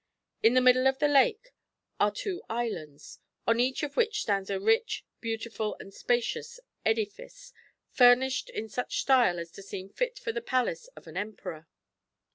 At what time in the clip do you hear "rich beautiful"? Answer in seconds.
4.59-5.77